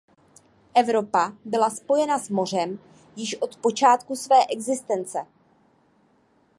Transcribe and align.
Evropa 0.75 1.33
byla 1.45 1.69
spojena 1.69 2.19
s 2.19 2.29
mořem 2.29 2.79
již 3.15 3.35
od 3.41 3.55
počátku 3.57 4.15
své 4.15 4.45
existence. 4.53 5.25